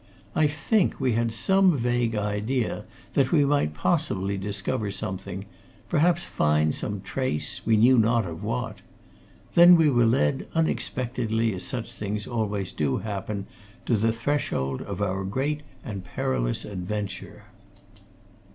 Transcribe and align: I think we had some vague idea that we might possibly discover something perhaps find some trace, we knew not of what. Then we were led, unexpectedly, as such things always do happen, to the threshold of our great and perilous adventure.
I 0.35 0.47
think 0.47 0.99
we 0.99 1.11
had 1.11 1.31
some 1.31 1.77
vague 1.77 2.15
idea 2.15 2.85
that 3.13 3.31
we 3.31 3.45
might 3.45 3.75
possibly 3.75 4.35
discover 4.35 4.89
something 4.89 5.45
perhaps 5.89 6.23
find 6.23 6.73
some 6.73 7.01
trace, 7.01 7.61
we 7.67 7.77
knew 7.77 7.99
not 7.99 8.25
of 8.25 8.43
what. 8.43 8.77
Then 9.53 9.75
we 9.75 9.91
were 9.91 10.07
led, 10.07 10.47
unexpectedly, 10.55 11.53
as 11.53 11.63
such 11.65 11.91
things 11.91 12.25
always 12.25 12.71
do 12.73 12.97
happen, 12.97 13.45
to 13.85 13.95
the 13.95 14.11
threshold 14.11 14.81
of 14.81 15.03
our 15.03 15.23
great 15.23 15.61
and 15.85 16.03
perilous 16.03 16.65
adventure. 16.65 17.43